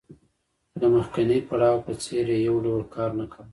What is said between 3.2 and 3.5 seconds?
کاوه